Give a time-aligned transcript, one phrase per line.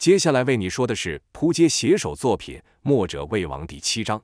[0.00, 4.22] 接下来为你说的是扑街写手作品《墨者魏王》第七章。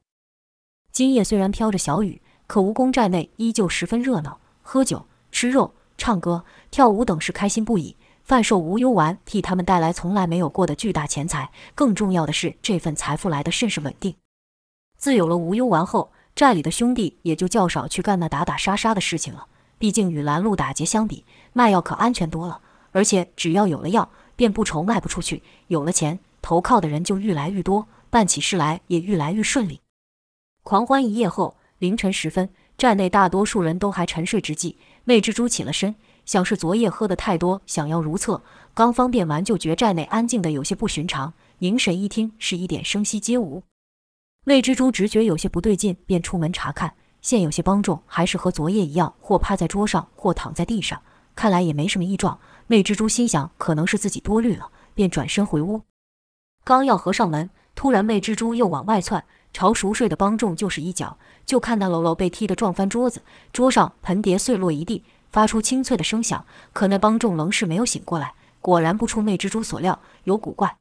[0.90, 7.94] 今夜虽然飘着小雨，可蜈蚣寨内依旧十分热闹，喝酒、吃肉、唱歌、跳舞等是开心不已。
[8.24, 14.14] 贩售无忧丸替他们带来从来没有过的巨大钱财，更重要的是，这份财富来得甚是稳定。
[14.96, 19.46] 自有了无忧丸后，寨里的兄弟也就较少去干那打打杀杀的事情了。
[19.76, 22.62] 毕竟与拦路打劫相比，卖药可安全多了。
[22.92, 29.80] 而且只要有了药，便不愁卖不出去；有了钱，投靠的人就愈来愈多，办起事来也愈来愈顺利。
[30.62, 35.96] 狂欢一夜后，凌晨时分，寨内大多数人都还沉睡之际，魅蜘蛛起了身。
[36.24, 38.42] 想是昨夜喝得太多，想要如厕，
[38.74, 41.32] 刚方便完就觉寨内安静得有些不寻常。
[41.58, 43.62] 凝神一听，是一点声息皆无。
[44.44, 51.00] 魅蜘蛛直觉有些不对劲，便出门查看，现有些帮众还是和昨夜一样，或趴在桌上，或躺在地上，
[51.36, 52.40] 看来也没什么异状。
[52.68, 55.82] 魅蜘蛛心想，可能是自己多虑了，便转身回屋。
[56.64, 63.22] 刚要合上门，突然魅蜘蛛又往外窜，朝熟睡的帮众就是一脚，就看那喽喽被踢得撞翻桌子，
[63.52, 65.04] 桌上盆碟碎落一地。
[65.30, 68.32] 发出清脆的声响，可那帮众仍是没有醒过来。
[68.60, 70.76] 果然不出魅蜘蛛所料，有古怪。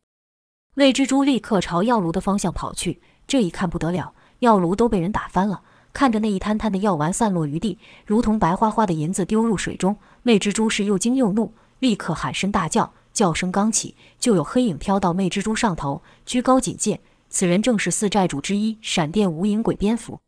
[0.75, 5.61] 魅蜘蛛立刻朝药炉的方向跑去，这一看不得了，药炉都被人打翻了。
[5.91, 12.93] 看着那一滩滩的药丸散落于地，如同白花花的银子丢入水中，魅蜘蛛是又惊又怒，立刻喊声大叫。
[13.13, 16.99] 叫声刚起，就有黑影飘到魅蜘蛛上头，居高警戒。
[17.29, 20.19] 此人正是四寨主之一闪电无影鬼蝙蝠。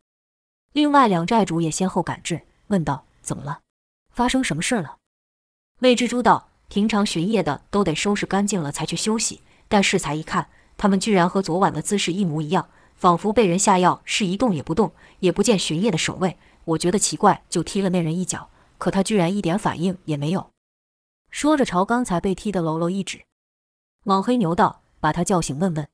[0.72, 3.60] 另外两寨主也先后赶至，问道：“怎么了？”
[4.10, 4.96] 发生什么事了？
[5.78, 16.38] 魅蜘蛛道：“平常巡夜的都得收拾干净了才去休息，但适才一看，他们居然和昨晚的姿势一模一样，仿佛被人下药，是一动也不动，也不见巡夜的守卫。
[16.64, 20.48] 我觉得奇怪，就踢了那人一脚，可他居然一点反应也没有。”
[21.30, 23.24] 说着，朝刚才被踢的喽喽一指。
[24.04, 25.88] 莽黑牛道：“把他叫醒问问。”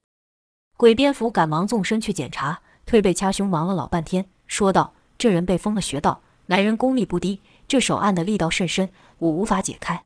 [0.77, 10.05] 鬼蝙蝠赶忙纵身去检查，推背掐胸忙了老半天，说道：“这人被封了穴道，来人功力不低。”这手按的力道甚深，我无法解开。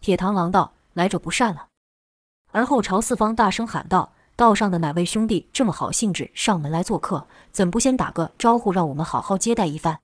[0.00, 1.68] 铁螳螂道：“来者不善了。”
[2.50, 7.26] 而后朝四方大声喊道：“道上的哪位兄弟这么好兴致上门来做客？
[7.52, 10.00] 怎不先打个招呼，让我们好好接待一番？”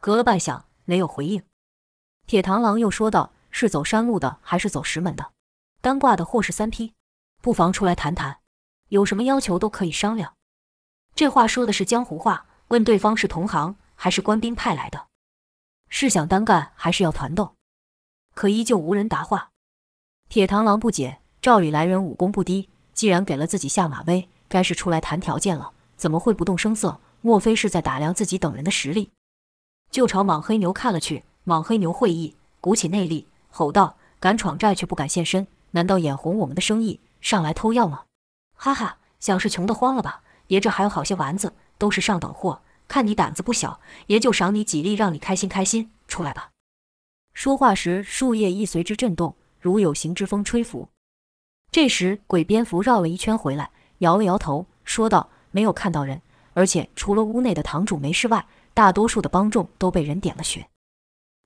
[0.00, 1.42] 隔了半晌，没有回应。
[2.26, 5.30] 铁螳螂又说道：“是走山路的，还是走石门的？
[5.80, 6.94] 单挂的或是三批？
[7.40, 8.38] 不妨出来谈谈，
[8.88, 10.34] 有什么要求都可以商量。”
[11.14, 15.06] 这话说的是江湖话，问对方是同行还是官兵派来的。
[15.88, 17.54] 是想单干还是要团斗？
[18.34, 19.50] 可依旧无人答话。
[20.28, 26.98] 铁螳螂不解，照理来人武功不低，既然给了自己下马威，该是出来谈条件了，怎么会不动声色？
[27.20, 29.12] 莫非是在打量自己等人的实力？
[29.90, 31.24] 就朝莽黑牛看了去。
[31.44, 38.06] 莽黑牛会意，鼓起内力，吼道：“敢闯寨却不敢现身，难道眼红我们的生意，上来偷药吗？”
[38.58, 40.22] 哈哈，想是穷得慌了吧？
[40.48, 42.62] 爷这还有好些丸子，都是上等货。
[42.88, 45.92] 看你胆子不小，爷就赏你几粒，让你开心开心。
[46.08, 46.50] 出来吧！
[47.32, 50.88] 说话时，树叶亦随之震动，如有形之风吹拂。
[51.70, 56.20] 这时，鬼蝙蝠绕了一圈回来，摇了摇头，说道：“没有看到人，
[56.52, 60.68] 而且除了屋内的堂主没事外，大多数的帮众都被人点了穴。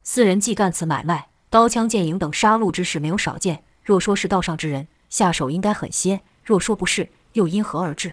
[0.03, 3.65] 四人既干此买卖，刀枪剑影等杀戮之事没有少见。
[3.83, 8.13] 若说是道上之人，下手应该狠些；若说不是，又因何而至？”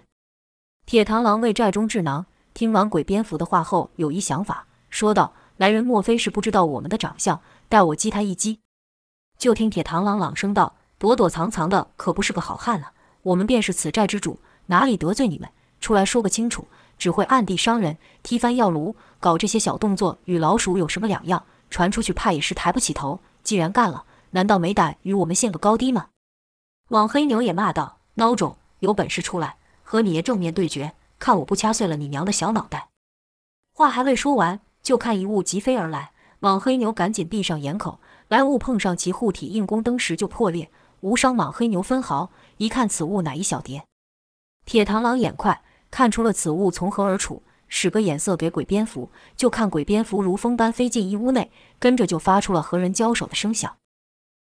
[0.88, 2.26] 铁螳螂为寨中智囊。
[2.54, 7.42] 听完鬼蝙蝠的话后，有一想法，说道：“来人莫非是不知道我们的长相？
[7.68, 8.62] 待我击他一击。”
[9.38, 12.94] 就听铁螳螂朗声道：“躲躲藏藏的，可不是个好汉了。
[13.24, 15.50] 我们便是此寨之主，哪里得罪你们？
[15.82, 16.66] 出来说个清楚！
[16.98, 21.44] 只会暗地伤人，踢翻药炉，搞这些小动作，与老鼠有什么两样？
[21.70, 23.20] 传出去，怕也是抬不起头。
[23.44, 26.08] 既然干了，难道没胆与我们献个高低吗？”
[26.90, 32.90] 莽黑牛也骂道：“孬种，有本事出来，和你爷正面对决！”看我不掐碎了你娘的小脑袋！
[33.74, 38.02] 话还未说完，就看一物疾飞而来，莽黑牛赶紧闭上眼口。
[38.28, 42.32] 来物碰上其护体硬功，登时就破裂，无伤莽黑牛分毫。
[42.58, 43.86] 一看此物乃一小蝶，
[44.66, 47.44] 铁螳螂眼快，看出了此物从何而处，
[47.76, 51.50] 使个眼色给鬼蝙蝠，就看鬼蝙蝠如风般飞进一屋内，
[51.80, 53.76] 跟着就发出了和人交手的声响。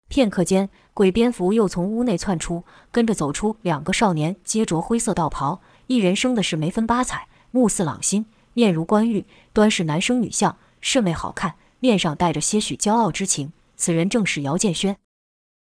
[0.07, 5.59] 片刻间，鬼蝙蝠又从屋内窜出，跟着走出两个少年，皆着灰色道袍。
[5.87, 13.51] 一人生的是眉分八彩，目似朗星，面如冠玉，端是男生女相，甚为好看，面上带着些许骄傲之情。
[13.75, 14.95] 此人正是姚建轩。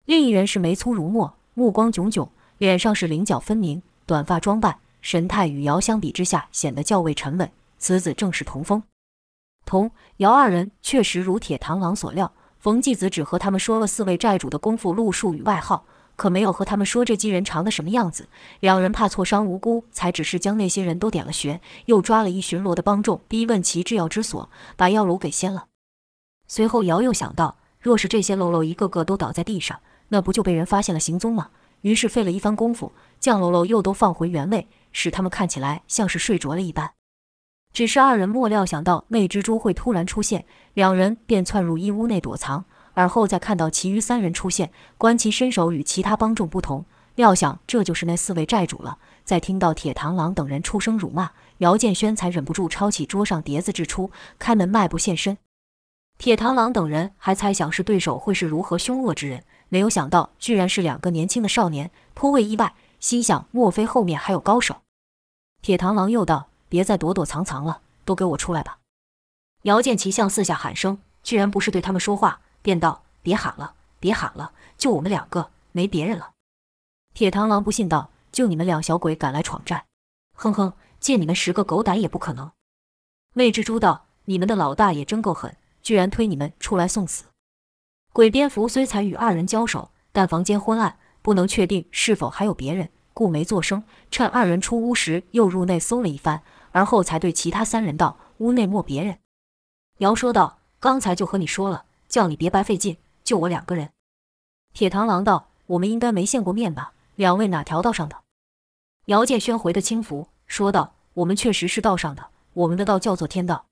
[0.04, 7.48] 另一人是眉粗如墨，目光炯炯，脸上是棱角分明，短发装扮，神态与姚相比之下显得较为沉稳。
[7.78, 8.82] 此子正是童风。
[9.64, 15.84] 童、姚二人确实如铁螳螂所料，冯继子只和他们说了四位寨主的功夫路数与外号。
[16.16, 18.28] 可没有和他们说这几人长得什么样子。
[18.58, 25.66] 两人怕挫伤无辜，才只是将那些人都点了穴，又抓了一巡逻的帮众，逼问其制药之所，把药炉给掀了。
[26.48, 29.78] 随后姚又想到，若是这些喽喽一个个都倒在地上，
[30.08, 31.50] 那不就被人发现了行踪吗？
[31.82, 34.66] 于是费了一番功夫，将喽喽又都放回原位，
[34.98, 36.92] 使他们看起来像是睡着了一般。
[37.70, 42.64] 只是二人莫料想到魅蜘蛛会突然出现，两人便窜入一屋内躲藏。
[42.94, 48.96] 而后再看到其余三人出现，观其身手与其他帮众不同，料想这就是那四位寨主了。
[49.22, 55.36] 再听到铁螳螂等人出声辱骂，姚建轩才忍不住抄起桌上碟子掷出，开门迈步现身。
[56.16, 64.76] 铁螳螂等人还猜想是对手会是如何凶恶之人，没有想到居然是两个年轻的少年，颇为意外，心想莫非后面还有高手？
[65.66, 68.78] 铁螳螂又道：“别再躲躲藏藏了，都给我出来吧！”
[69.66, 72.40] 姚见其向四下喊声，居然不是对他们说话。
[72.62, 76.30] 便道：“别喊了，别喊了，就我们两个，没别人了。”
[77.14, 79.86] 铁螳螂不信道：“就你们两小鬼敢来闯寨？
[80.36, 82.52] 哼哼，借你们十个狗胆也不可能。”
[83.34, 87.24] 魏蜘蛛道：“你们的老大也真够狠，居然推你们出来送死。”
[88.14, 93.82] 鬼蝙蝠虽才与二人交手，但房间昏暗，不能确定是否还有别人，故没作声。
[94.10, 96.42] 趁二人出屋时，又入内搜了一番，
[96.72, 99.20] 而后才对其他三人道：“屋内莫别人。”
[99.98, 103.90] 姚说道：“刚才就和你说了。”叫你别白费劲，就我两个人。
[104.72, 106.92] 铁螳螂道：“我们应该没见过面吧？
[107.14, 108.22] 两位哪条道上的？”
[109.06, 113.66] 姚建轩回的轻浮，说道：“我们确实是道上的，我们的道叫做天道。”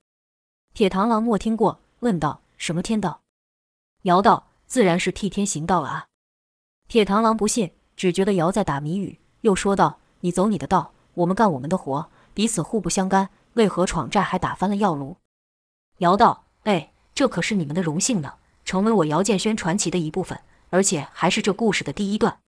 [0.75, 3.21] 铁螳螂莫听过，问道：“什么天道？”
[4.03, 6.07] 姚道：“自然是替天行道了啊。”
[6.89, 15.17] 铁螳螂不信，只觉得姚在打谜语，又说道：“你走你的道，我们干我们的活，彼此互不相干，为何闯寨还打翻了药炉？”
[16.01, 18.33] 姚道：“哎。”这可是你们的荣幸呢，
[18.65, 22.39] 成为我姚建轩传奇的一部分，而且还是这故事的第一段。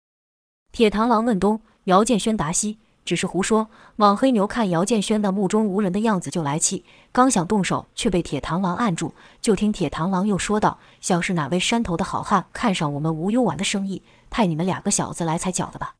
[0.73, 3.69] 铁螳螂问东，姚建轩答西，只是胡说。
[3.95, 9.15] 莽黑牛看姚建轩的目中无人的样子就来气，刚想动手，却被铁螳螂按住。
[9.41, 15.95] 就听铁螳螂又说道：“像是哪位山头的好汉看上我们无忧丸的生意，派你们两个小子来踩脚的吧？”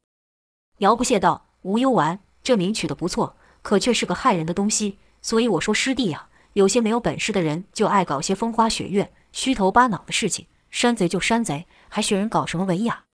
[0.79, 13.05] 姚不屑道：“无忧丸这名取得不错，可却是个害人的东西，所以我说师弟呀。”有些没有本事的人就爱搞些风花雪月、虚头巴脑的事情，山贼就山贼，还学人搞什么文雅？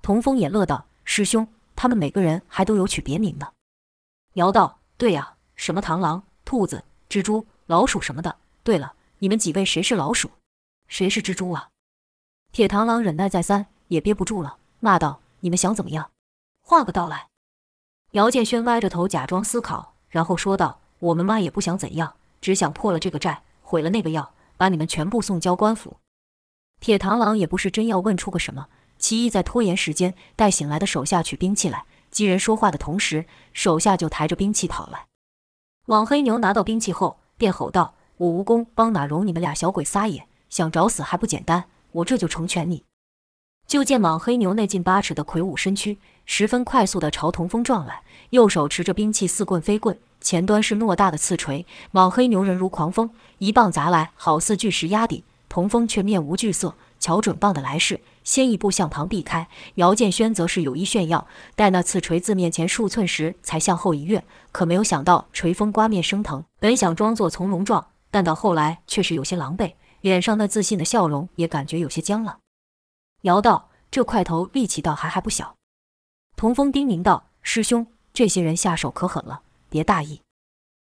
[0.00, 1.46] 童风也乐道：“师兄，
[1.76, 3.52] 他们每个人还都有取别名呢。”
[4.36, 8.36] 姚道：“对呀，什么螳螂、兔子、蜘蛛、老鼠什么的。
[8.62, 10.30] 对了，你们几位谁是老鼠，
[10.88, 11.68] 谁是蜘蛛啊？”
[12.52, 16.10] 铁螳螂忍耐再三，也憋不住了，骂道：“你们想怎么样？
[16.62, 17.28] 画个道来。”
[18.12, 25.98] 姚建轩歪着头假装思考，然后说道：“我们妈也不想怎样。”只想破了这个债，毁了那个药，把你们全部送交官府。
[26.80, 28.66] 铁螳螂也不是真要问出个什么，
[28.98, 31.84] 其意在拖延时间，待醒来的手下取兵器来。
[32.10, 35.06] 几人说话的同时，手下就抬着兵器跑来。
[35.86, 40.28] 网黑牛拿到兵器后，便吼道：“我蜈蚣帮哪容你们俩小鬼撒野？
[40.50, 41.64] 想找死还不简单？
[41.92, 42.84] 我这就成全你。”
[43.72, 49.98] 就见莽黑牛内近八尺的魁梧身躯，十分快速地朝童风撞来，右手持着兵器似棍非棍。
[50.20, 55.22] 前端是偌大的刺锤，莽黑牛人如狂风，一棒砸来，好似巨石压顶。
[55.48, 59.48] 童风却面无惧色，瞧准棒的来势，先一步向旁避开。
[59.76, 61.26] 姚建轩则是有意炫耀，
[61.56, 64.22] 待那刺锤自面前数寸时，才向后一跃。
[64.52, 66.44] 可没有想到，锤锋刮面生疼。
[66.60, 72.38] 本想装作从容状，但到后来却是有些狼狈，脸上那自信的笑容也感觉有些僵了。
[73.22, 75.56] 姚道：“这块头力气倒还还不小。”
[76.36, 80.20] 童风叮咛道：“师兄，这些人下手可狠了。”别大意，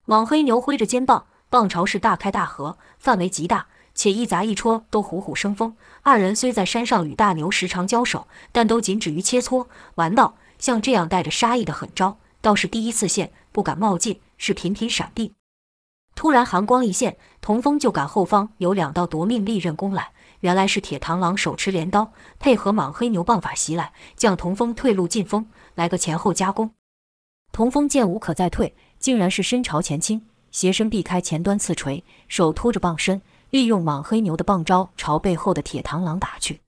[0.04, 5.76] 莽黑牛挥着肩膀，棒朝是大开大合，范围极大，且一砸一戳都虎虎生风。
[6.02, 10.34] 二人虽在山上与大牛时常交手，但都仅止于切磋玩闹。
[10.58, 15.34] 像这样带着杀意的狠招，倒是第一次现，不敢冒进，是频频闪避。
[16.16, 20.12] 突然寒光一现，童风就感后方有两道夺命利刃攻来，
[20.44, 26.70] 原来是铁螳螂手持镰刀，配合莽黑牛棒法袭来，将童风退路进风，来个前后夹攻。
[27.50, 36.60] 童风见无可再退，竟然是身朝前倾，斜身避开前端刺锤，手托着棒身，利用莽黑牛的棒招朝背后的铁螳螂打去。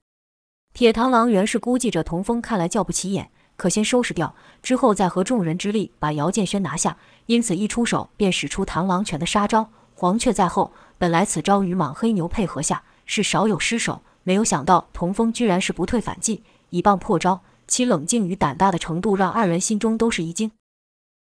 [0.73, 10.71] 铁螳螂原是估计着童风看来叫不起眼，可先收拾掉，之后再合众人之力把姚建轩拿下，因此一出手便使出螳螂拳的杀招，黄雀在后。
[10.97, 20.51] 本来此招与莽黑牛配合下是少有失手，没有想到童风居然是不退反进，一棒破招，其冷静与胆大的程度让二人心中都是一惊。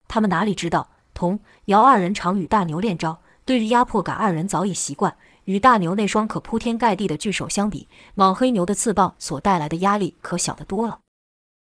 [0.07, 5.17] 他们哪里知道，童姚二人常与大牛练招，对于压迫感，二人早已习惯。
[5.45, 10.99] 与大牛那双可铺天盖地的巨手相比，莽黑牛的刺棒所带来的压力可小得多了。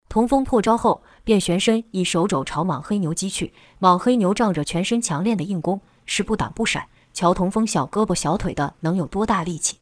[0.09, 3.53] 童风破招后，便旋身以手肘朝莽黑牛击去。
[3.77, 6.87] 莽黑牛仗着全身强练的硬功，是不挡不闪。
[7.13, 9.78] 瞧童风小胳膊小腿的，能有多大力气？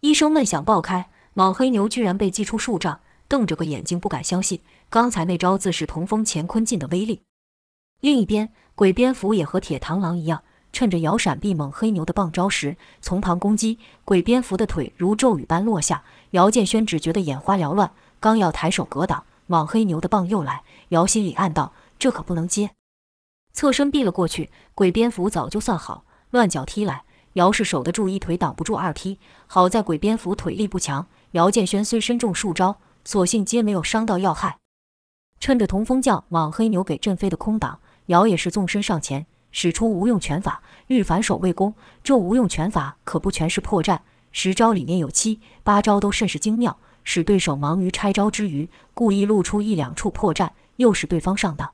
[0.00, 7.22] 一声闷响爆开，莽黑牛居然被击出数丈，瞪着个眼睛，不敢相信刚才那招自是同风乾坤劲的威力。
[8.00, 10.42] 另一边，鬼蝙蝠也和铁螳螂一样。
[10.72, 13.78] 趁着姚闪避猛黑牛的棒招时，从旁攻击。
[14.04, 17.90] 鬼蝙蝠的腿如骤雨般落下，姚建轩只觉得眼花缭乱，
[18.20, 20.62] 刚要抬手格挡，莽黑牛的棒又来。
[20.90, 22.70] 姚心里暗道：这可不能接，
[23.52, 24.50] 侧身避了过去。
[24.76, 27.02] 鬼蝙蝠早就算好，乱脚踢来。
[27.34, 29.18] 姚是守得住一腿，挡不住二踢。
[29.46, 34.58] 好在鬼蝙蝠腿力不强，姚建轩虽身中数招，所幸皆没有伤到要害。
[35.40, 39.26] 趁着童风将莽黑牛给震飞的空档，姚也是纵身上前。
[39.50, 41.74] 使出无用拳法，欲反手为攻。
[42.04, 43.98] 这无用拳法可不全是破绽，
[44.30, 51.72] 十招里面有七八招都甚是精妙，使对手忙于拆招之余，故意露出一两处破绽，诱使对方上当。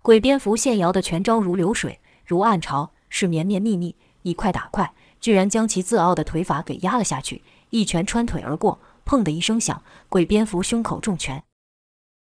[0.00, 3.94] 鬼蝙蝠现姚的拳招如流水，如暗潮，是绵绵密密，
[4.26, 11.44] 以快打快，居然将其自傲的腿法给压了下去，一拳穿腿而过，砰的一声响，鬼蝙蝠胸口中拳。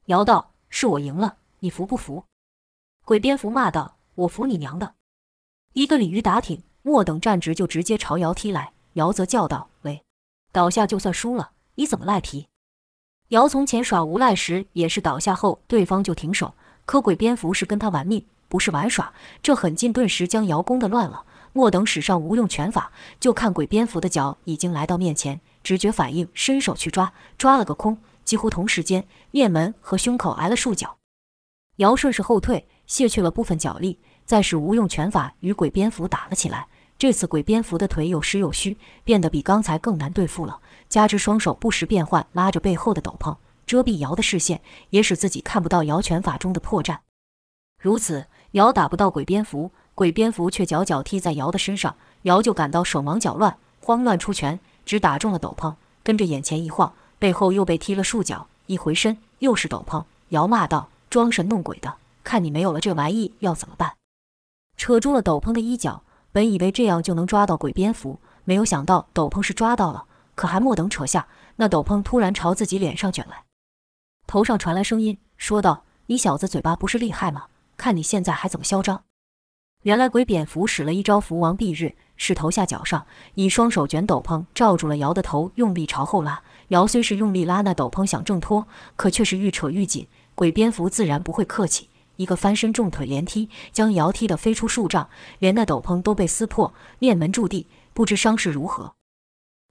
[0.05, 2.25] 姚道：“是我赢了，你服不服？”
[3.05, 3.95] 鬼蝙蝠骂道。
[4.15, 4.93] 我服你娘的！
[5.73, 8.71] 一个鲤鱼打挺，莫等站直就直接朝姚踢来。
[8.93, 10.03] 姚则叫道：“喂，
[10.53, 12.47] 倒下就算输了，你怎么赖皮？”
[13.29, 16.53] 姚从前耍无赖时也是倒下后对方就停手，
[16.85, 19.11] 可鬼蝙蝠是跟他玩命，不是玩耍。
[19.43, 21.25] 这狠劲顿时将姚攻得乱了。
[21.55, 27.97] 莫等使上无用拳法，就看鬼蝙蝠的脚已经来到面前，直觉反应，伸手去抓，抓了个空。
[28.25, 30.97] 几乎同时间，面门和胸口挨了数脚。
[31.77, 32.67] 姚顺势后退。
[32.87, 36.67] 卸去了部分脚力，再使无用拳法与鬼蝙蝠打了起来。
[36.99, 40.59] 这次鬼蝙蝠的腿有实有虚，变得比刚才更难对付了。
[40.87, 43.35] 加之双手不时变换，拉着背后的斗篷
[43.65, 46.99] 遮蔽姚的视线，也使自己看不到姚拳法中的破绽。
[47.81, 55.73] 如此，姚打不到鬼蝙蝠，鬼蝙蝠却脚脚踢在姚的身上，姚就感到手忙脚乱，慌乱出拳，只打中了斗篷，
[56.03, 58.47] 跟着眼前一晃，背后又被踢了数脚。
[58.67, 60.03] 一回身，又是斗篷。
[60.29, 63.93] 姚骂道：“装神弄鬼的！”看你没有了这玩意要怎么办？
[64.75, 70.03] 扯住了斗篷的衣角，本以为这样就能抓到鬼蝙蝠，没有想到斗篷是抓到了，
[70.35, 73.43] 可还没等扯下，那斗篷突然朝自己脸上卷来。
[74.27, 77.45] 头上传来声音，说道：“你小子嘴巴不是厉害吗？
[77.77, 79.03] 看你现在还怎么嚣张！”
[79.85, 86.41] 原来鬼蝙蝠使了一招蝠王蔽日，是头下脚上，以双手卷斗篷罩住了姚的头，用力朝后拉。
[86.69, 90.07] 姚虽是用力拉那斗篷想挣脱，可却是愈扯愈紧。
[90.33, 91.87] 鬼蝙蝠自然不会客气。
[92.15, 98.95] 一个翻身重腿连踢，将姚踢得飞出数丈，连那斗篷都被撕破，面门住地，不知伤势如何。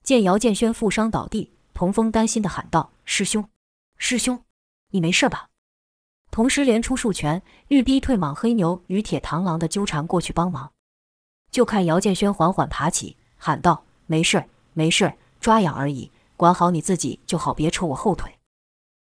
[0.05, 3.49] 见姚建轩负伤倒地，童风担心地喊道：“师兄，
[3.99, 4.45] 师兄，
[4.93, 5.49] 你没事吧？”
[6.35, 10.73] 同时连出数拳，欲逼退莽黑牛与铁螳螂的纠缠过去帮忙。
[11.53, 18.33] 就看姚建轩缓缓爬起，喊道：“没事，没事，抓痒而已，管好你自己就好，别扯我后腿。”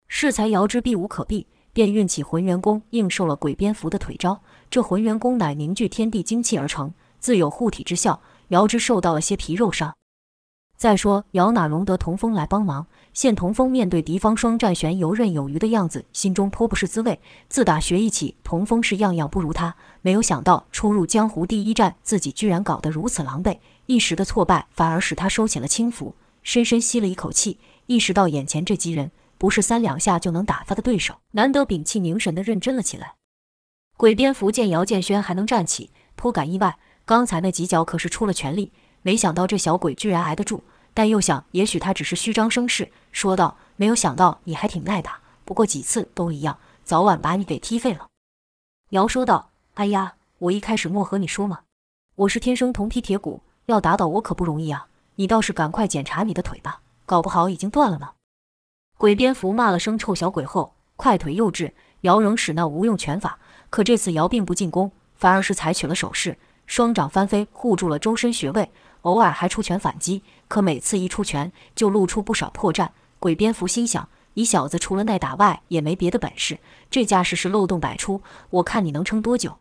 [0.09, 1.47] 适才姚之避无可避。
[1.71, 4.41] 便运起浑元功，应受了鬼蝙蝠的腿招。
[4.69, 8.21] 这浑元功乃凝聚天地精气而成，自有护体之效。
[8.49, 9.95] 姚之受到了些皮肉伤。
[10.83, 12.85] 再说姚哪容得童风来帮忙？
[13.13, 17.21] 现童风面对敌方双战旋游刃有余的样子，心中颇不是滋味。
[17.47, 19.73] 自打学艺起，童风是样样不如他。
[20.01, 23.59] 没有想到初入江湖第一战，自己居然搞得如此狼狈。
[23.85, 29.09] 一时的挫败反而使他收起了轻浮，深深吸了一口气，意识到眼前这几人。
[29.37, 33.13] 不是三两下就能打发的对手，难得屏气凝神的认真了起来。
[33.95, 36.77] 鬼蝙蝠见姚建轩还能站起，颇感意外。
[37.05, 40.61] 刚才那几脚可是出了全力，没想到这小鬼居然挨得住。
[40.93, 48.07] 但又想，也许他只是虚张声势，说道：“没有想到你还挺耐打，不过几次都一样，早晚把你给踢废了。”
[48.91, 51.61] 姚说道：“哎呀，我一开始没和你说吗，
[52.15, 54.87] 我是天生铜皮铁骨，要打倒我可不容易啊。
[55.15, 58.11] 你倒是赶快检查你的腿吧，搞不好已经断了呢。”
[58.97, 63.39] 鬼蝙蝠骂了声“臭小鬼”后，快腿又至，姚仍使那无用拳法。
[63.71, 68.71] 可这次姚并不进攻，反而是采取了守势，双掌翻飞护住了周身穴位，
[69.01, 70.21] 偶尔还出拳反击。
[70.53, 72.89] 可每次一出拳，就露出不少破绽。
[73.17, 76.59] 鬼蝙蝠心想：你小子除了耐打外，也没别的本事。
[76.91, 79.57] 这架势是漏洞百出，我看你能撑多久？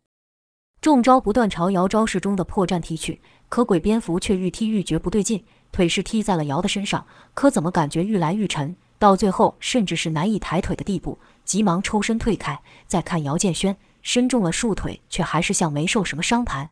[0.82, 8.76] 中招不断朝姚招式中的破绽踢去，可鬼蝙蝠却愈踢愈觉不对劲，腿是踢在了姚的身上，可怎么感觉愈来愈沉？
[8.98, 12.60] 到最后，甚至是难以抬腿的地步，急忙抽身退开。
[12.86, 16.68] 再看姚建轩，身中了数腿，却还是像没受什么伤盘。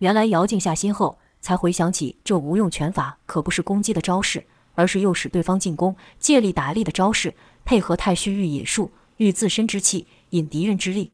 [0.00, 11.12] 原来姚静下心后，才回想起这无用拳法可不是攻击的招式，而是诱使对方进攻，借力打力的招式，配合太虚御引术，御自身之气引敌人之力。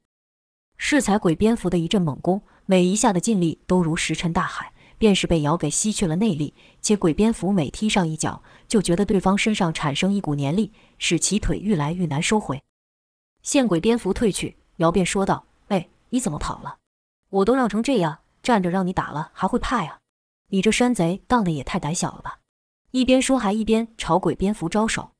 [0.76, 6.52] 适才鬼蝙蝠的一阵猛攻，每一下的劲力都如石沉大海，便是被瑶给吸去了内力。
[6.81, 12.62] 且鬼蝙蝠每踢上一脚，就觉得对方身上产生一股黏力，使其腿愈来愈难收回。
[13.43, 16.78] 见鬼蝙蝠退去，瑶便说道：“哎，你怎么跑了？
[17.31, 19.99] 我都让成这样，站着让你打了，还会怕呀？
[20.48, 22.38] 你这山贼当的也太胆小了吧！”
[22.92, 25.10] 一边说，还一边朝鬼蝙蝠招手。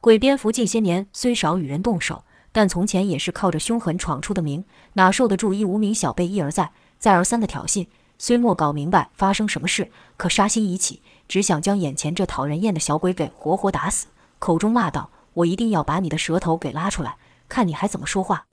[0.00, 7.86] 鬼蝙蝠近些年虽少与人动手，但从前也是靠着凶狠闯出的名，哪受得住一无名小辈一而再、再而三的挑衅？
[8.18, 14.06] 虽没搞明白发生什么事，可杀心已起，只想将眼前这讨人厌的小鬼给活活打死，
[14.38, 17.16] 口中骂道：“我一定要把你的舌头给拉出来，
[17.48, 18.46] 看你还怎么说话！”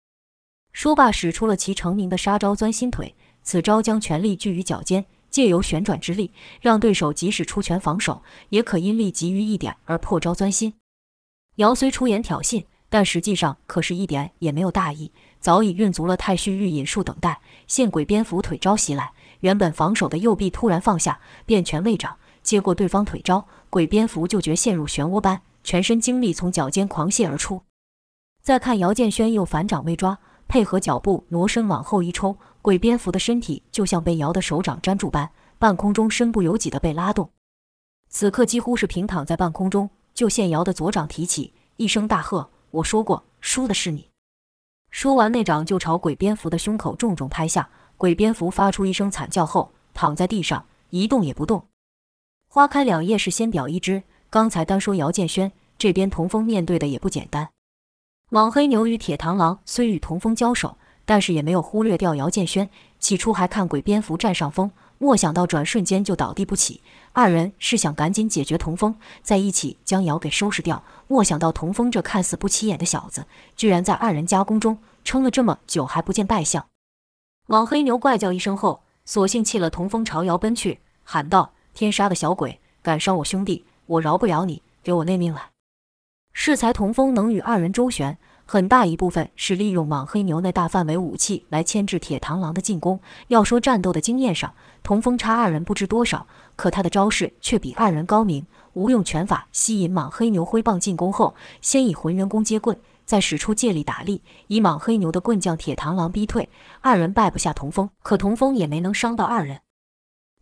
[0.74, 3.16] 说罢，使出了其成名的杀招——钻心腿。
[3.44, 5.06] 此招将全力聚于脚尖。
[5.30, 6.32] 借由旋转之力，
[6.62, 10.74] 让对手即使出拳防守，也可因力急于一点而破招钻心。
[11.56, 17.42] 姚虽出言挑衅，但实际上可是一点也没有大意，早已运足了太虚御引术等待。
[17.68, 27.62] 见鬼蝙蝠腿招袭来，原本防守的右臂突然放下，变拳为掌，接过对方腿招，鬼蝙蝠就觉陷入漩涡般，全身精力从脚尖狂泻而出。
[28.42, 30.18] 再看姚建轩又反掌未抓，
[30.48, 32.38] 配合脚步挪身往后一抽。
[32.62, 37.30] 鬼蝙蝠的身体就像被瑶的手掌粘住般，半空中身不由己地被拉动。
[38.10, 44.10] 此刻几乎是平躺在半空中，就见瑶的左掌提起，一声大喝：“我说过，输的是你！”
[44.92, 47.70] 说完，那掌就朝鬼蝙蝠的胸口重重拍下。
[47.96, 51.68] 鬼蝙蝠发出一声惨叫后，躺在地上一动也不动。
[52.50, 54.04] 花开两叶，是先表一枝。
[54.30, 57.50] 刚才单说姚建轩这边，童风面对的也不简单。
[58.30, 60.79] 莽黑牛与铁螳螂虽与童风交手。
[61.10, 62.70] 但是也没有忽略掉姚建轩。
[63.00, 66.84] 起初还看鬼蝙蝠占上风，莫想到转瞬间就倒地不起。
[67.14, 70.84] 二人是想赶紧解决童风，在一起将姚给收拾掉。
[71.08, 73.26] 莫想到童风这看似不起眼的小子，
[73.56, 76.64] 居然在二人夹攻中撑了这么久还不见败相。
[77.48, 84.62] 老黑牛怪叫一声后，索性弃了童风，朝姚奔去，喊道：“天杀的小鬼，敢伤我兄弟，我饶不了你！
[84.84, 85.50] 给我内命来！”
[86.32, 88.20] 适才童风能与二人周旋。
[88.52, 93.00] 很大一部分是利用莽黑牛那大范围武器来牵制铁螳螂的进攻。
[93.28, 98.48] 要说战斗的经验上，童风差二人不知多少，可他的招式却比二人高明。
[98.74, 106.50] 无用拳法吸引莽黑牛挥棒进攻后，先以浑元功接棍，再使出借力打力，以莽黑牛的棍将铁螳螂逼退。
[106.82, 109.62] 二人败不下童风，可童风也没能伤到二人。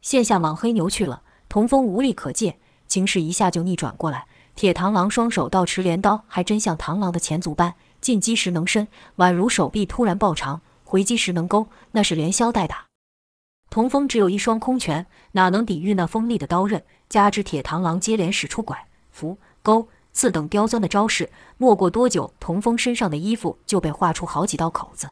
[0.01, 4.27] 现下莽黑牛去了，童风无力可借，情势一下就逆转过来。
[4.55, 7.75] 铁螳螂双手倒持镰刀，还真像螳螂的前足般。
[8.01, 12.85] 进击时能伸，宛如手臂突然爆长；回击时能勾，那是连削带打。
[13.69, 16.83] 童风只有一双空拳，哪能抵御那锋利的刀刃？
[17.09, 25.09] 加之铁螳螂接连使出拐、伏、勾、刺等刁钻的招式，没过多久，童风身上的衣服就被划出好几道口子。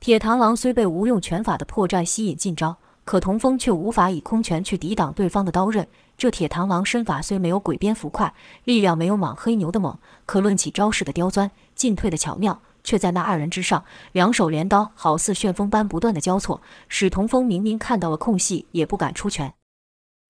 [0.00, 5.86] 铁螳螂虽被无用拳法的破绽吸引进招，可童风却无法以空拳去抵挡对方的刀刃。
[6.16, 8.32] 这铁螳螂身法虽没有鬼蝙蝠快，
[8.64, 13.84] 力量没有莽黑牛的猛，可论起招式的刁钻、进退的巧妙，却在那二人之上。
[14.12, 19.54] 两手镰刀好似旋风般不断的交错，使童风明明看到了空隙，也不敢出拳。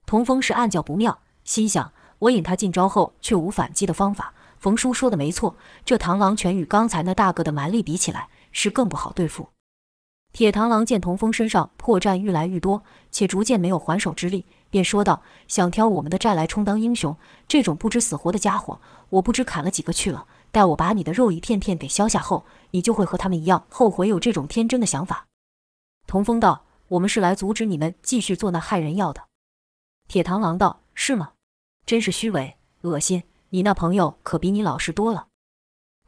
[0.07, 4.33] 童风是暗叫不妙，心想：我引他进招后，却无反击的方法。
[4.59, 9.49] 冯叔说的没错，这螳螂拳与刚才那大个的蛮力比起来，是更不好对付。
[10.33, 20.27] 铁螳螂见童风身上破绽愈来愈多，且逐渐没有还手之力，便说道：“想挑我们的债来充当英雄，这种不知死活的家伙，我不知砍了几个去了。
[20.51, 25.27] 待我把你的肉一片片给削下后，你就会和他们一样后悔有这种天真的想法。”
[26.09, 29.23] 童风道：“我们是来阻止你们继续做那害人药的。”
[30.11, 31.35] 铁螳螂道：“是吗？
[31.87, 33.23] 真是虚伪恶心！
[33.51, 35.29] 你那朋友可比你老实多了。”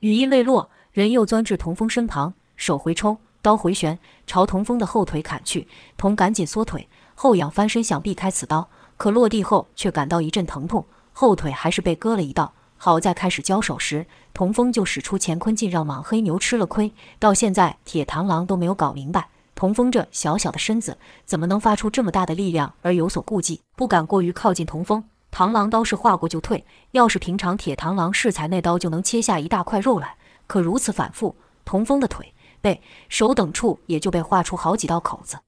[0.01, 3.19] 语音未落，人又钻至童风身旁，手回抽。
[3.43, 5.69] 刀回旋，朝童风的后腿砍去。
[5.97, 12.53] 童赶紧缩腿，后仰翻身想避开此刀，可落地后却感到一阵疼痛，后腿还是被割了一道。
[12.77, 16.93] 好在开始交手时，童风就使出乾坤劲，让莽黑牛吃了亏。
[17.19, 25.03] 到现在，铁螳螂都没有搞明白，童风这小小的身子怎么能发出这么大的力量，而有所顾忌，不敢过于靠近童风。
[25.33, 32.35] 螳螂刀是划过就退，要是平常铁螳螂适才那刀就能切下一大块肉来，可如此反复，童风的腿。
[32.61, 35.39] 背、手等处也就被划出好几道口子。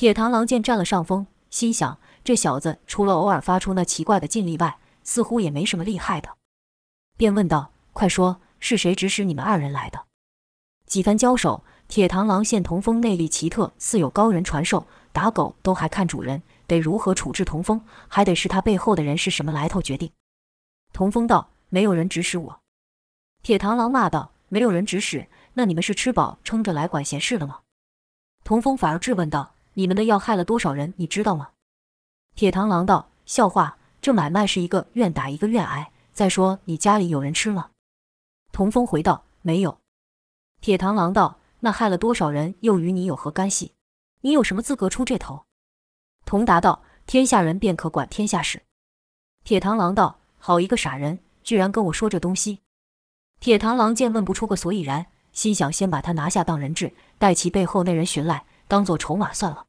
[0.00, 6.30] 铁螳螂见占了上风，心想：这小子除了偶尔发出那奇怪的劲力外，似乎也没什么厉害的，
[7.18, 10.06] 便问道：“快说，是谁指使你们二人来的？”
[10.88, 16.42] 几番交手，铁螳螂见童风内力奇特，似有高人传授，打狗都还看主人。
[16.66, 20.10] 得如何处置童风，还得是他背后的人是什么来头决定。
[20.94, 22.60] 童风道：“没有人指使我。”
[23.44, 27.58] 铁螳螂骂道：“没有人指使，那你们是吃饱撑着来管闲事的吗？”
[28.42, 30.92] 童风反而质问道：“你们的药害了多少人？
[30.98, 31.52] 你知道吗？”
[32.36, 35.90] 铁螳螂道：“笑话，这买卖是一个愿打一个愿挨。
[36.12, 37.70] 再说你家里有人吃了？”
[38.52, 39.78] 童风回道：“没有。”
[40.60, 43.72] 铁螳螂道：“那害了多少人，又与你有何干系？
[44.20, 45.46] 你有什么资格出这头？”
[46.26, 48.62] 童答道：“天下人便可管天下事。”
[49.42, 52.60] 铁螳螂道：“好一个傻人，居然跟我说这东西！”
[53.40, 59.64] 铁螳螂见问不出个所以然，心想先把他拿下当人质，待其背后那人寻来，当做筹码算了。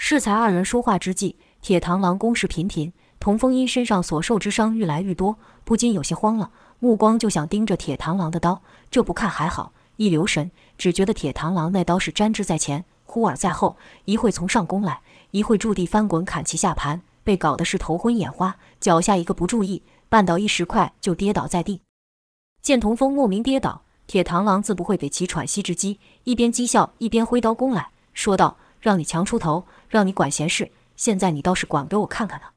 [0.00, 8.62] 适才二人说话之际，铁螳螂攻势频频，童风因身上所受之伤愈来愈多，不禁有些慌了，目光就想盯着铁螳螂的刀。
[8.92, 15.00] 这不看还好，一留神，只觉得铁螳螂那刀是沾之在前，忽而在后，一会从上攻来，
[15.32, 21.80] 一会驻地翻滚砍其下盘，被搞得是头昏眼花，脚下一个不注意，绊倒一石块就跌倒在地。
[22.62, 32.52] 见童风莫名跌倒，铁螳螂自不会给其喘息之机，一边讥笑一边挥刀攻来，说道：“让你强出头，让你管闲事，现在你倒是管给我看看啊！”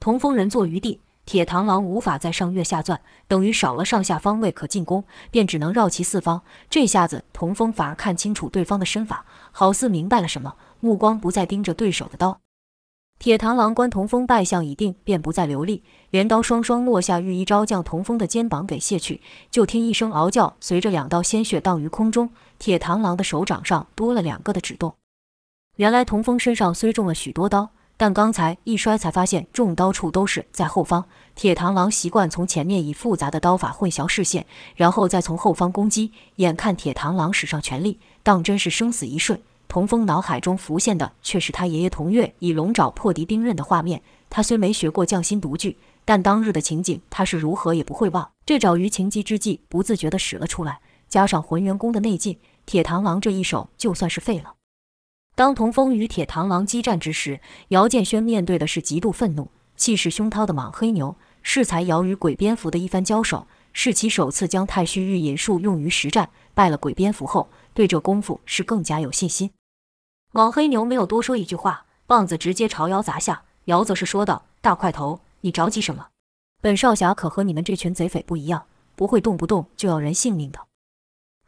[0.00, 6.42] 童风人坐于地，铁螳螂无法再上跃下钻，等于少了上下方位可进攻，便只能绕其四方。
[6.68, 12.40] 这下子，童风反而看清楚对方的身法，好似明白了什么，目光不再盯着对手的刀。
[13.18, 19.20] 铁螳螂观童风败相已定，便不再留力，镰刀双双落下，欲一招将童风的肩膀给卸去。
[19.50, 24.94] 就听一声嗷叫，随着两道鲜血荡于空中，铁螳螂的手掌上多了两个的指洞。
[25.80, 31.06] 原来童风身上虽中了许多刀，但刚才一摔才发现中刀处都是在后方。
[31.34, 34.44] 铁螳螂习惯从前面以复杂的刀法混淆视线，
[34.76, 36.12] 然后再从后方攻击。
[36.36, 39.40] 眼看铁螳螂使上全力，当真是生死一瞬。
[39.68, 44.02] 童风脑海中浮现的却是他爷爷童月以龙爪破敌兵刃的画面。
[44.28, 48.30] 他虽没学过匠心独具，但当日的情景他是如何也不会忘。
[48.44, 54.56] 这爪于情急之际不自觉地使了出来，加上浑元功的内劲，铁螳螂这一手就算是废了。
[55.34, 61.16] 当童风与铁螳螂激战之时，姚建轩面对的是极度愤怒、气势凶涛的莽黑牛。
[61.42, 66.28] 适才姚与鬼蝙蝠的一番交手，是其首次将太虚御引术用于实战。
[66.52, 69.50] 败了鬼蝙蝠后，对这功夫是更加有信心。
[70.32, 73.44] 莽黑牛没有多说一句话，棒子直接朝姚砸下。
[73.64, 76.08] 姚则是说道：“大块头，你着急什么？
[76.60, 80.60] 本少侠可和你们这群贼匪不一样，不会动不动就要人性命的。”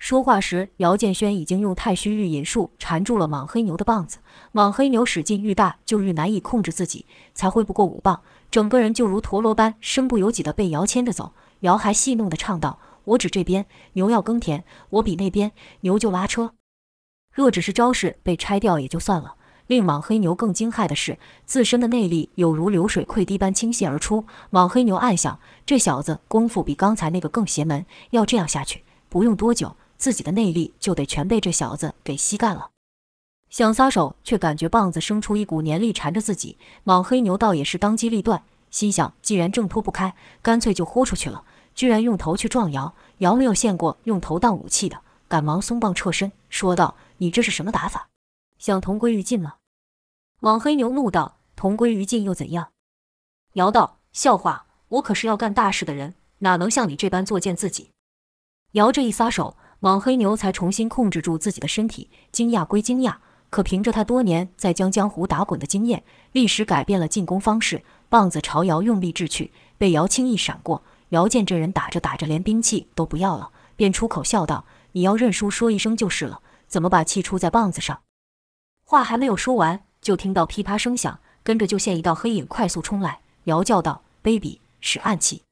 [0.02, 4.18] 说话时，姚建轩已经用太虚御引术缠住了莽黑牛的棒子。
[4.50, 11.34] 莽黑牛使劲愈大，就愈难以控制自己，才挥不过五棒，整个人就如陀螺般身不由己地被姚牵着走。
[11.60, 12.80] 姚还戏弄地唱道
[13.14, 16.54] ：“我指这边，牛要耕田；我比那边，牛就拉车。”
[17.32, 19.36] 若只是招式被拆掉也就算了，
[19.68, 24.24] 令莽黑牛更惊骇的是，自身的内力有如流水溃堤般倾泻而出。
[24.50, 32.70] 莽黑牛暗想：这小子功夫比刚才那个更邪门，要这样下去，不用多久，自己的内力就得全被这小子给吸干了。
[33.50, 36.58] 想撒手，却感觉棒子生出一股黏力缠着自己。
[36.82, 41.44] 莽黑牛倒也是当机立断，心想：既然挣脱不开，干脆就豁出去了。
[41.76, 46.96] 居然用头去撞姚，姚没有见过用头当武器的，赶忙松棒撤身，说道。
[47.18, 48.08] 你这是什么打法？
[48.58, 49.54] 想同归于尽吗？
[50.40, 52.72] 莽黑牛怒道：“同归于尽又怎样？”
[53.54, 57.90] 姚道：“笑话，我可是要干大事的人，哪能像你这般作践自己？”
[58.72, 62.08] 姚这一撒手，莽黑牛才重新控制住自己的身体。
[62.30, 63.16] 惊讶归惊讶，
[63.50, 67.82] 可凭着他多年在江江湖打滚的经验，立时改变了进攻方式。
[68.08, 70.84] 棒子朝姚用力掷去，被姚轻易闪过。
[71.08, 78.02] 姚见这人打着打着连兵器都不要了，便出口笑道：“你要认输，说一声就是了。”怎么把气出在棒子上？
[78.86, 83.22] 话还没有说完，就听到噼啪声响，跟着就现一道黑影快速冲来。
[83.44, 85.42] 姚叫道：“卑鄙，使暗器！”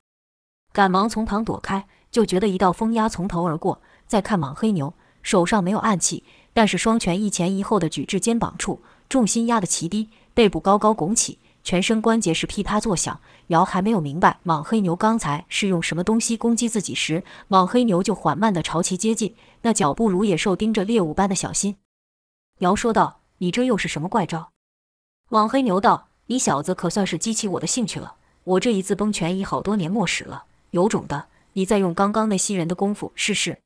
[0.72, 3.82] 赶忙从旁躲开，就觉得一道风压从头而过。
[4.10, 4.92] 再看莽黑牛
[5.22, 13.20] 手上没有暗器，但是双拳一前一后的举至肩膀处，重心压得极低，背部高高拱起，全身关节是噼啪作响。
[13.46, 19.36] 姚还没有明白莽黑牛刚才是用什么东西攻击自己时，莽黑牛就缓慢地朝其接近。
[19.62, 21.76] 那脚步如野兽盯着猎物般的小心，
[22.58, 24.50] 姚说道：“你这又是什么怪招？”
[25.30, 28.16] 莽黑牛道：“你小子可算是激起我的兴趣了。
[28.42, 33.58] 我这一次崩拳已好多年没使了，有种的，你再用刚刚那吸人的功夫试试。”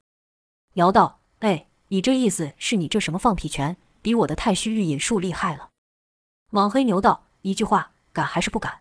[0.74, 5.70] 姚道：“哎，你这意思是你这什么放屁拳，比我的太虚御引术厉害了？”
[6.50, 8.80] 莽黑牛道：“一句话，敢还是不敢？”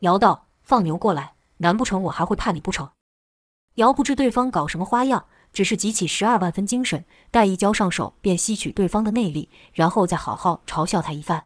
[0.00, 2.90] 姚道：“放牛过来，难不成我还会怕你不成？”
[3.76, 5.26] 姚不知对方搞什么花样。
[5.52, 11.44] 只是集起十二万分精神，待一交上手，便吸取对方的内力，然后再好好嘲笑他一番。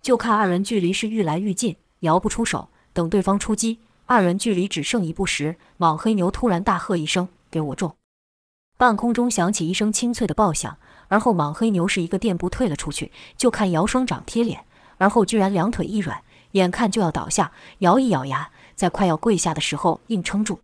[0.00, 2.70] 就看二人距离是愈来愈近，摇不出手。
[2.94, 7.94] 等对方出击，二人距离只剩一步时，莽黑牛突然大喝一声：“给我中！”
[8.78, 13.10] 半空中响起一声清脆的爆响，而后莽黑牛是一个垫步退了出去。
[13.36, 14.64] 就看姚双掌贴脸，
[14.98, 20.60] 而后居然两腿一软，眼看就要倒下，姚一咬牙，在快要跪下的时候硬撑住。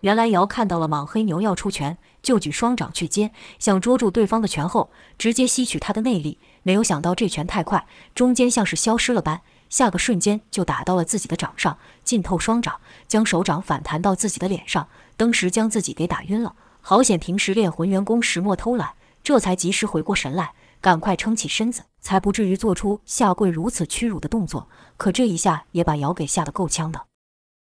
[0.00, 6.38] 原来姚看到了莽黑牛要出拳，就举双掌去接，想捉住对方的拳后，直接吸取他的内力。
[6.62, 9.42] 没有想到这拳太快，中间像是消失了般。
[9.68, 16.54] 下个瞬间就打到了自己的掌上，浸透双掌，将手掌反弹到自己的脸上，登时将自己给打晕了。
[16.88, 18.94] 好险平时练浑元功石墨偷懒，
[19.24, 24.68] 这才及时回过神来，赶快撑起身子，才不至于做出下跪如此屈辱的动作。
[24.96, 27.06] 可这一下也把瑶给吓得够呛的。